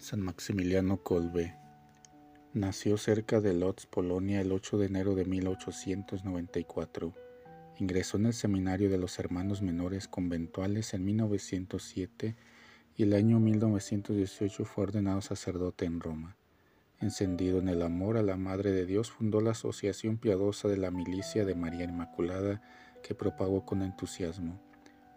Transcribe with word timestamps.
San 0.00 0.22
Maximiliano 0.22 1.02
Kolbe 1.02 1.54
nació 2.54 2.96
cerca 2.96 3.42
de 3.42 3.52
Lodz, 3.52 3.84
Polonia, 3.84 4.40
el 4.40 4.50
8 4.50 4.78
de 4.78 4.86
enero 4.86 5.14
de 5.14 5.26
1894. 5.26 7.12
Ingresó 7.76 8.16
en 8.16 8.24
el 8.24 8.32
seminario 8.32 8.88
de 8.88 8.96
los 8.96 9.18
hermanos 9.18 9.60
menores 9.60 10.08
conventuales 10.08 10.94
en 10.94 11.04
1907 11.04 12.34
y 12.96 13.02
el 13.02 13.12
año 13.12 13.40
1918 13.40 14.64
fue 14.64 14.84
ordenado 14.84 15.20
sacerdote 15.20 15.84
en 15.84 16.00
Roma. 16.00 16.34
Encendido 16.98 17.58
en 17.58 17.68
el 17.68 17.82
amor 17.82 18.16
a 18.16 18.22
la 18.22 18.38
Madre 18.38 18.72
de 18.72 18.86
Dios, 18.86 19.10
fundó 19.10 19.42
la 19.42 19.50
Asociación 19.50 20.16
Piadosa 20.16 20.68
de 20.68 20.78
la 20.78 20.90
Milicia 20.90 21.44
de 21.44 21.54
María 21.54 21.84
Inmaculada 21.84 22.62
que 23.02 23.14
propagó 23.14 23.66
con 23.66 23.82
entusiasmo. 23.82 24.62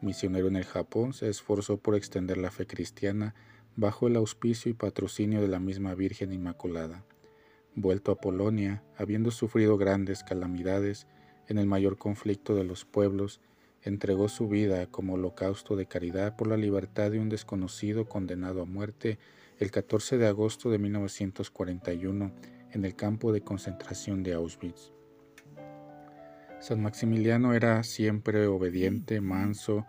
Misionero 0.02 0.50
en 0.50 0.58
el 0.58 0.66
Japón, 0.66 1.14
se 1.14 1.30
esforzó 1.30 1.78
por 1.78 1.96
extender 1.96 2.38
la 2.38 2.52
fe 2.52 2.68
cristiana 2.68 3.34
bajo 3.76 4.08
el 4.08 4.16
auspicio 4.16 4.70
y 4.70 4.74
patrocinio 4.74 5.42
de 5.42 5.48
la 5.48 5.60
misma 5.60 5.96
Virgen 5.96 6.32
Inmaculada. 6.32 7.04
Vuelto 7.76 8.12
a 8.12 8.16
Polonia, 8.16 8.84
habiendo 8.98 9.32
sufrido 9.32 9.78
grandes 9.78 10.24
calamidades 10.24 11.08
en 11.48 11.58
el 11.58 11.66
mayor 11.66 11.98
conflicto 11.98 12.56
de 12.56 12.64
los 12.64 12.86
pueblos, 12.86 13.42
entregó 13.82 14.30
su 14.30 14.48
vida 14.48 14.88
como 14.88 15.16
holocausto 15.16 15.76
de 15.76 15.88
caridad 15.88 16.36
por 16.36 16.48
la 16.48 16.58
libertad 16.58 17.12
de 17.12 17.20
un 17.20 17.30
desconocido 17.30 18.08
condenado 18.08 18.62
a 18.62 18.66
muerte 18.66 19.18
el 19.60 19.72
14 19.72 20.18
de 20.18 20.28
agosto 20.28 20.70
de 20.70 20.78
1941 20.78 22.32
en 22.72 22.86
el 22.86 22.96
campo 22.96 23.32
de 23.32 23.42
concentración 23.42 24.24
de 24.24 24.34
Auschwitz. 24.34 24.92
San 26.60 26.82
Maximiliano 26.82 27.54
era 27.54 27.84
siempre 27.84 28.48
obediente, 28.48 29.20
manso, 29.20 29.86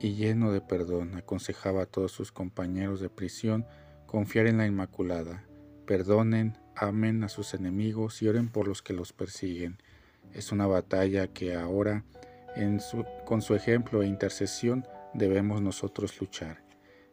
y 0.00 0.14
lleno 0.14 0.52
de 0.52 0.60
perdón, 0.60 1.14
aconsejaba 1.14 1.82
a 1.82 1.86
todos 1.86 2.12
sus 2.12 2.32
compañeros 2.32 3.00
de 3.00 3.08
prisión 3.08 3.66
confiar 4.06 4.46
en 4.46 4.58
la 4.58 4.66
Inmaculada. 4.66 5.44
Perdonen, 5.86 6.58
amen 6.74 7.24
a 7.24 7.28
sus 7.28 7.54
enemigos 7.54 8.22
y 8.22 8.28
oren 8.28 8.48
por 8.48 8.68
los 8.68 8.82
que 8.82 8.92
los 8.92 9.12
persiguen. 9.12 9.78
Es 10.32 10.52
una 10.52 10.66
batalla 10.66 11.28
que 11.28 11.54
ahora, 11.54 12.04
con 13.24 13.42
su 13.42 13.54
ejemplo 13.54 14.02
e 14.02 14.06
intercesión, 14.06 14.86
debemos 15.14 15.62
nosotros 15.62 16.20
luchar. 16.20 16.62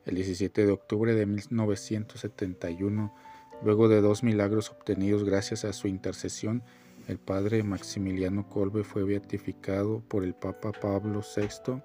El 0.06 0.16
17 0.16 0.66
de 0.66 0.72
octubre 0.72 1.14
de 1.14 1.26
1971, 1.26 3.16
luego 3.64 3.88
de 3.88 4.02
dos 4.02 4.24
milagros 4.24 4.70
obtenidos 4.72 5.24
gracias 5.24 5.64
a 5.64 5.72
su 5.72 5.88
intercesión, 5.88 6.64
el 7.08 7.18
padre 7.18 7.64
Maximiliano 7.64 8.50
Kolbe 8.50 8.84
fue 8.84 9.04
beatificado 9.04 10.02
por 10.08 10.24
el 10.24 10.34
Papa 10.34 10.72
Pablo 10.72 11.22
VI 11.22 11.82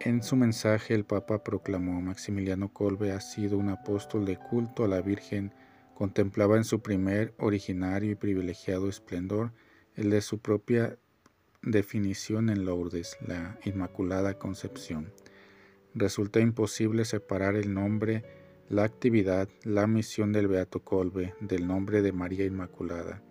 en 0.00 0.22
su 0.22 0.36
mensaje 0.36 0.94
el 0.94 1.04
Papa 1.04 1.44
proclamó 1.44 2.00
Maximiliano 2.00 2.72
Kolbe 2.72 3.12
ha 3.12 3.20
sido 3.20 3.58
un 3.58 3.68
apóstol 3.68 4.24
de 4.24 4.36
culto 4.38 4.84
a 4.84 4.88
la 4.88 5.02
Virgen, 5.02 5.52
contemplaba 5.94 6.56
en 6.56 6.64
su 6.64 6.80
primer, 6.80 7.34
originario 7.38 8.12
y 8.12 8.14
privilegiado 8.14 8.88
esplendor 8.88 9.52
el 9.96 10.10
de 10.10 10.22
su 10.22 10.38
propia 10.38 10.96
definición 11.62 12.48
en 12.48 12.64
Lourdes, 12.64 13.18
la 13.26 13.58
Inmaculada 13.64 14.38
Concepción. 14.38 15.12
Resulta 15.94 16.40
imposible 16.40 17.04
separar 17.04 17.54
el 17.56 17.74
nombre, 17.74 18.24
la 18.68 18.84
actividad, 18.84 19.48
la 19.64 19.86
misión 19.86 20.32
del 20.32 20.48
Beato 20.48 20.80
Kolbe 20.80 21.34
del 21.40 21.66
nombre 21.66 22.00
de 22.00 22.12
María 22.12 22.46
Inmaculada. 22.46 23.22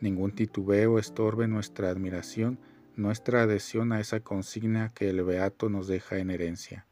Ningún 0.00 0.32
titubeo 0.32 0.98
estorbe 0.98 1.48
nuestra 1.48 1.88
admiración 1.88 2.58
nuestra 2.96 3.42
adhesión 3.42 3.92
a 3.92 4.00
esa 4.00 4.20
consigna 4.20 4.92
que 4.94 5.08
el 5.08 5.22
Beato 5.24 5.68
nos 5.68 5.86
deja 5.88 6.18
en 6.18 6.30
herencia. 6.30 6.86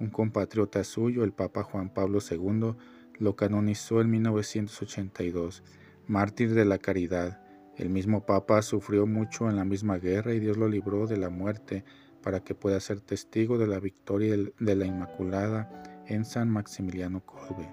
Un 0.00 0.10
compatriota 0.10 0.82
suyo, 0.84 1.24
el 1.24 1.32
Papa 1.32 1.62
Juan 1.62 1.92
Pablo 1.92 2.18
II, 2.28 2.74
lo 3.18 3.36
canonizó 3.36 4.00
en 4.00 4.10
1982, 4.10 5.62
mártir 6.06 6.54
de 6.54 6.64
la 6.64 6.78
caridad. 6.78 7.42
El 7.76 7.90
mismo 7.90 8.26
Papa 8.26 8.62
sufrió 8.62 9.06
mucho 9.06 9.48
en 9.48 9.56
la 9.56 9.64
misma 9.64 9.98
guerra 9.98 10.34
y 10.34 10.40
Dios 10.40 10.56
lo 10.56 10.68
libró 10.68 11.06
de 11.06 11.16
la 11.16 11.30
muerte 11.30 11.84
para 12.22 12.40
que 12.40 12.54
pueda 12.54 12.80
ser 12.80 13.00
testigo 13.00 13.58
de 13.58 13.66
la 13.66 13.80
victoria 13.80 14.36
de 14.58 14.76
la 14.76 14.86
Inmaculada 14.86 16.04
en 16.06 16.24
San 16.24 16.48
Maximiliano 16.48 17.24
Colbe. 17.24 17.68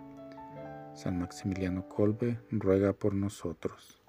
San 0.94 1.20
Maximiliano 1.20 1.88
Colbe 1.88 2.40
ruega 2.52 2.94
por 2.94 3.14
nosotros. 3.14 4.05